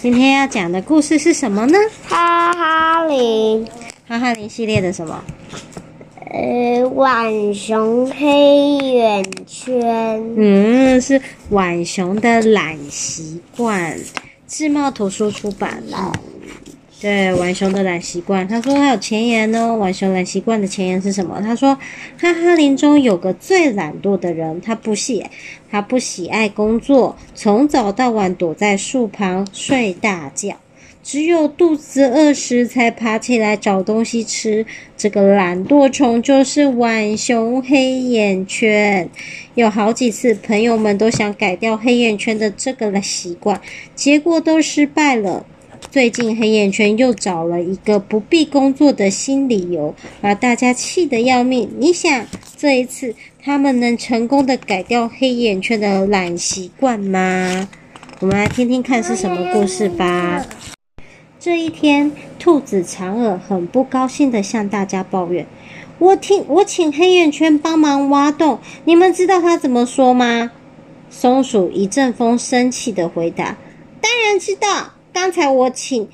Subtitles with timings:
[0.00, 1.76] 今天要讲的故事是什么呢？
[2.06, 3.66] 哈哈林，
[4.06, 5.24] 哈哈林系列的什么？
[6.30, 10.22] 呃，浣熊黑眼圈。
[10.36, 11.20] 嗯，是
[11.50, 13.98] 浣熊的懒习惯，
[14.46, 16.12] 智茂图书出版了。
[17.00, 19.76] 对，浣熊的懒习惯，他说他有前言哦。
[19.76, 21.40] 浣熊懒习惯的前言是什么？
[21.40, 21.72] 他说，
[22.18, 25.24] 哈哈林中有个最懒惰的人，他不喜，
[25.70, 30.56] 他不喜爱工作，从早到晚躲在树旁睡大觉，
[31.04, 34.66] 只有肚子饿时才爬起来找东西吃。
[34.96, 39.08] 这个懒惰虫就是浣熊黑眼圈。
[39.54, 43.60] 有好几次，朋友们都想改掉黑眼圈的这个习惯，
[43.94, 45.46] 结果都失败了。
[45.90, 51.70] 最近黑眼圈又找了一个不必工作的新理由，把大家气得要命。
[51.78, 57.68] 你想，这一次他们能成功的改掉黑眼圈的懒习惯吗？
[58.20, 60.44] 我们来听听看是什么故事吧。
[61.40, 65.46] 这一天，兔子长耳很不高兴的向大家抱怨
[65.98, 70.50] ：“我听我请黑眼圈帮忙挖洞，你们知道他怎么说吗？”
[71.08, 73.56] 松鼠一阵风生气的回答
[74.02, 76.08] ：“当然知道。”刚才我请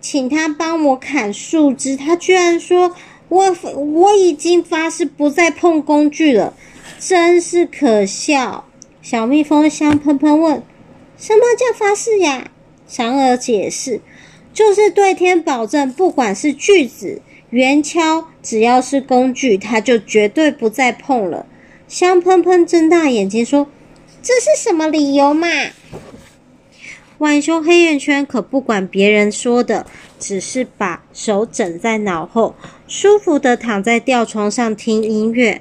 [0.00, 2.94] 请他帮我砍树枝，他居然说
[3.28, 6.54] 我我已经发誓不再碰工具了，
[6.98, 8.64] 真是可笑。
[9.02, 10.62] 小蜜蜂香喷喷问
[11.16, 12.50] ：“什么叫发誓呀？”
[12.86, 14.00] 长耳解释
[14.52, 21.46] ：“就是对天保证，不管是锯子、圆锹，只要是工具，他就绝对不再碰了。”
[21.88, 23.66] 香喷喷睁大眼睛说
[24.22, 25.48] ：“这是什么理由嘛？”
[27.18, 29.84] 浣熊黑眼圈可不管别人说的，
[30.20, 32.54] 只是把手枕在脑后，
[32.86, 35.60] 舒服的躺在吊床上听音乐。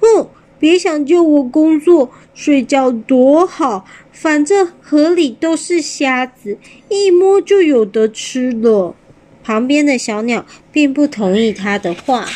[0.00, 8.96] 哼，别想救我工作，睡觉多好，反正河里都是虾子，一摸就有得吃了。
[9.44, 12.26] 旁边的小鸟并不同意他的话。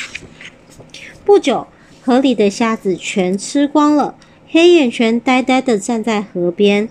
[1.25, 1.67] 不久，
[2.05, 4.17] 河里的虾子全吃光了，
[4.49, 6.89] 黑眼圈呆呆的站在河边。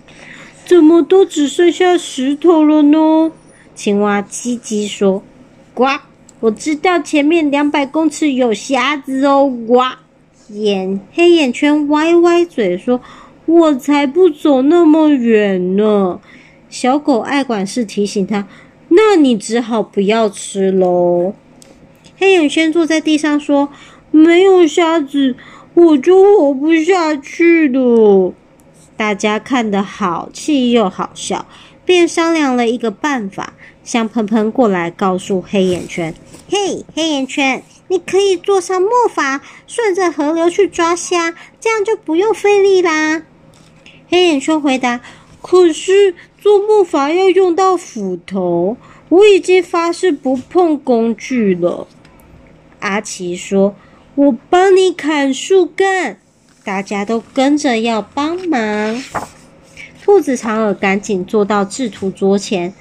[0.66, 3.32] 怎么都只剩下石头了呢？
[3.76, 5.22] 青蛙叽叽说
[5.74, 5.86] ：“呱，
[6.40, 9.82] 我知道前面两百公尺有虾子哦。”呱，
[10.50, 13.02] 眼黑眼圈歪歪嘴说
[13.46, 16.20] ：“我才不走那么远呢。”
[16.70, 18.48] 小狗爱管事提醒他
[18.90, 21.34] ：“那你只好不要吃喽。”
[22.18, 23.70] 黑眼圈坐在地上说
[24.12, 25.36] ：“没有虾子，
[25.74, 28.34] 我就活不下去了。”
[28.96, 31.46] 大家看得好气又好笑，
[31.86, 33.54] 便商量了一个办法。
[33.84, 36.16] 香喷喷过来告诉黑眼圈
[36.50, 43.24] ：“嘿，黑眼圈，你可以坐上木筏，顺着河流去抓虾，这样就不用费力啦。”
[44.08, 45.02] 黑眼圈回答
[45.42, 48.78] ：“可是坐木筏要用到斧头，
[49.10, 51.88] 我已经发誓不碰工具了。”
[52.80, 53.76] 阿奇说
[54.16, 56.20] ：“我帮你砍树干。”
[56.66, 59.04] 大家都跟着要帮忙，
[60.02, 62.74] 兔子长耳赶紧坐到制图桌前。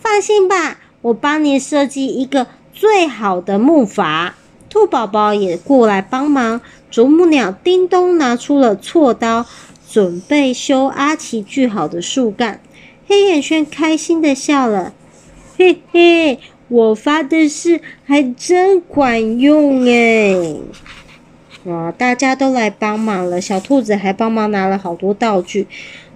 [0.00, 4.32] 放心吧，我帮你设计一个最好的木筏。
[4.68, 6.60] 兔宝宝也过来帮忙。
[6.90, 9.46] 啄木鸟叮咚拿出了锉刀，
[9.88, 12.60] 准备修阿奇锯好的树干。
[13.06, 14.92] 黑眼圈开心的笑了，
[15.56, 20.60] 嘿嘿，我发的誓还真管用诶。
[21.64, 21.92] 哇！
[21.92, 25.66] 大家都来帮忙了，小兔子还帮忙拿了好多道具，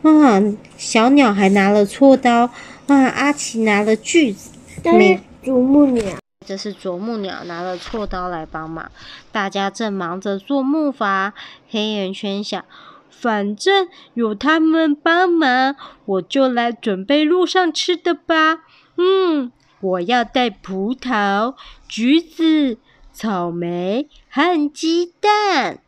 [0.03, 0.41] 啊，
[0.79, 2.51] 小鸟还拿了锉刀，
[2.87, 4.51] 啊，阿奇拿了锯子，
[4.85, 6.17] 没啄木鸟，
[6.47, 8.91] 这是啄木鸟拿了锉刀来帮忙。
[9.31, 11.33] 大家正忙着做木筏，
[11.69, 12.65] 黑眼圈想，
[13.11, 15.77] 反正有他们帮忙，
[16.07, 18.61] 我就来准备路上吃的吧。
[18.97, 21.55] 嗯，我要带葡萄、
[21.87, 22.79] 橘子。
[23.15, 25.79] 草莓和鸡蛋，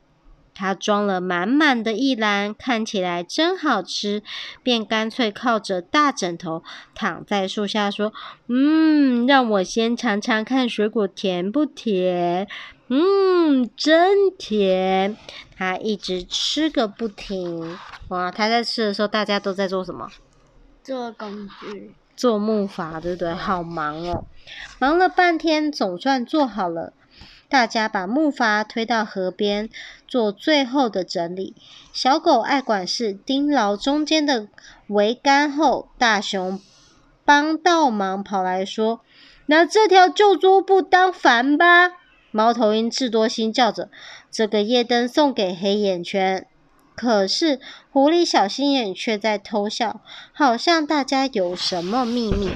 [0.54, 4.22] 他装了满满的一篮，看起来真好吃，
[4.62, 6.62] 便干脆靠着大枕头
[6.94, 8.12] 躺在树下说
[8.48, 12.46] ：“嗯，让我先尝尝看水果甜不甜？
[12.88, 15.16] 嗯，真甜。”
[15.58, 17.76] 他一直吃个不停。
[18.08, 20.08] 哇，他在吃的时候，大家都在做什么？
[20.84, 23.34] 做工具，做木筏，对不对？
[23.34, 24.24] 好忙哦，
[24.78, 26.92] 忙了半天，总算做好了。
[27.48, 29.68] 大家把木筏推到河边，
[30.08, 31.54] 做最后的整理。
[31.92, 34.48] 小狗爱管事盯牢中间的
[34.88, 36.60] 桅杆后，大熊
[37.24, 39.00] 帮倒忙跑来说
[39.46, 41.92] ：“拿这条旧桌布当帆吧。”
[42.32, 43.90] 猫头鹰智多星叫着
[44.30, 46.46] ：“这个夜灯送给黑眼圈。”
[46.94, 47.60] 可是
[47.90, 50.00] 狐狸小心眼却在偷笑，
[50.32, 52.50] 好像大家有什么秘密。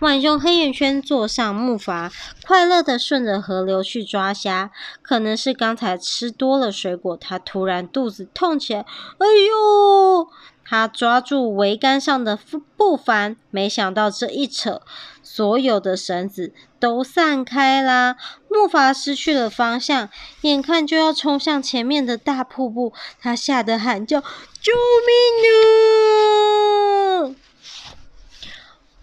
[0.00, 2.10] 浣熊黑眼圈坐上木筏，
[2.46, 4.70] 快乐地顺着河流去抓虾。
[5.02, 8.80] 可能是刚才吃多了水果，他突然肚子痛起来。
[8.80, 10.28] 哎呦！
[10.64, 12.38] 他抓住桅杆上的
[12.76, 14.80] 布帆，没想到这一扯，
[15.22, 18.16] 所有的绳子都散开啦。
[18.48, 20.08] 木筏失去了方向，
[20.42, 24.20] 眼看就要冲向前面的大瀑布，他吓得喊叫
[24.62, 26.51] ：“救命啊！”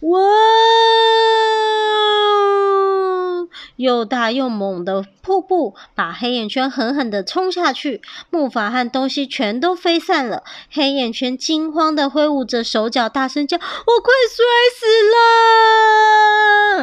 [0.01, 0.19] 哇！
[3.75, 10.43] 又大又猛的瀑布把黑眼圈狠狠地冲下去，木筏和东西全都飞散了。
[10.69, 14.45] 黑眼圈惊慌地挥舞着手脚，大声叫：“我快摔
[14.77, 14.85] 死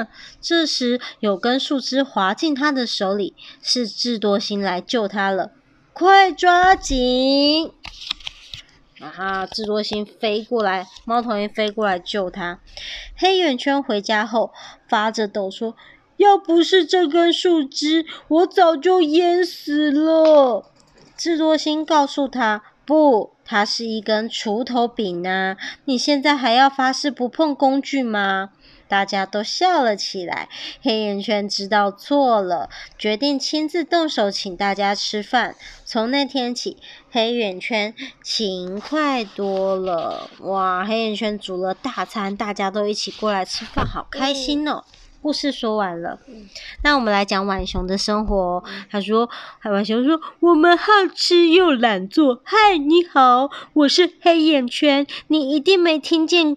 [0.01, 0.09] 了！”
[0.41, 5.51] 这时，有根树枝滑进他的手里，是智多星来救他了。
[5.93, 7.73] 快抓紧！
[9.01, 9.47] 啊哈！
[9.47, 12.61] 智多星飞过来，猫头鹰飞过来救他。
[13.17, 14.53] 黑眼圈回家后
[14.89, 15.77] 发着抖说。
[16.17, 20.65] 要不是这根树枝，我早就淹死了。
[21.15, 25.57] 智多星告诉他：“不，它是一根锄头柄呢。
[25.85, 28.49] 你现在还要发誓不碰工具吗？”
[28.89, 30.49] 大家都笑了起来。
[30.83, 32.69] 黑眼圈知道错了，
[32.99, 35.55] 决定亲自动手请大家吃饭。
[35.85, 36.77] 从那天起，
[37.11, 40.31] 黑眼圈勤快多了。
[40.41, 44.85] 哇，黑眼圈煮了大餐，大家都一起过来吃饭，好开心哦。
[45.23, 46.21] 故事说完了，
[46.85, 48.63] 那我们来讲浣熊的生活。
[48.89, 49.29] 他说
[49.61, 52.43] ：“浣熊说，我们好吃又懒做。
[52.45, 56.57] 嗨，你好，我是黑眼圈，你一定没听见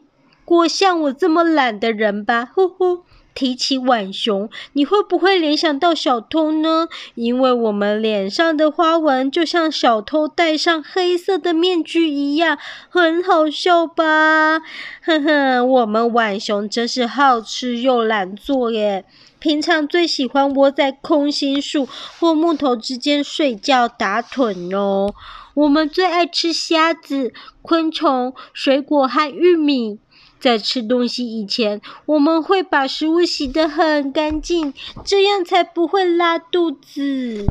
[0.50, 2.50] 过像我这么懒的人吧？
[2.54, 3.04] 呼呼。”
[3.36, 6.90] 提起浣熊，你会不会联想到小偷呢？
[7.16, 12.58] 因为我们脸上的花纹就像小偷戴上黑色的面具一样，
[12.90, 14.60] 很好笑吧？
[15.06, 19.06] 呵呵，我们浣熊真是好吃又懒做耶！
[19.38, 21.88] 平常最喜欢窝在空心树
[22.20, 25.14] 或木头之间睡觉打盹哦。
[25.54, 27.32] 我们最爱吃虾子、
[27.62, 30.00] 昆虫、水果和玉米。
[30.40, 37.46] 在吃东西以前，我们会把食物洗得很干净，这样才不会拉肚子。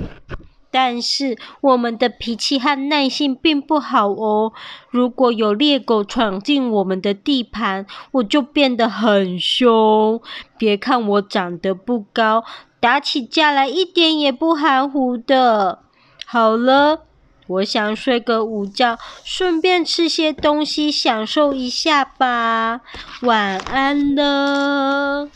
[0.71, 4.53] 但是我们的脾气和耐性并不好哦。
[4.91, 10.21] 如果有猎狗闯进我们的地盘，我就变得很凶。
[10.59, 12.45] 别看我长得不高，
[12.81, 15.81] 打起架来一点也不含糊的。
[16.27, 17.08] 好了。
[17.49, 22.83] 我想睡个午觉，顺便吃些东西，享受一下吧。
[23.23, 25.29] 晚安了。